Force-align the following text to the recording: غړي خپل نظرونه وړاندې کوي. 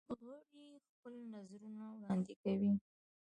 غړي 0.47 0.69
خپل 0.87 1.13
نظرونه 1.33 1.83
وړاندې 1.99 2.33
کوي. 2.43 2.71